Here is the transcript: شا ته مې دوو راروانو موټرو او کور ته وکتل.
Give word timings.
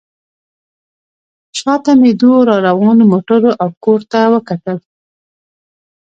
شا 1.59 1.73
ته 1.83 1.91
مې 1.99 2.11
دوو 2.19 2.47
راروانو 2.49 3.03
موټرو 3.11 3.51
او 3.61 3.69
کور 3.83 4.01
ته 4.11 4.19
وکتل. 4.33 4.77